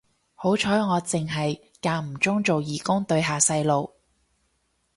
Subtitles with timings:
[0.33, 3.93] 好彩我剩係間唔中做義工對下細路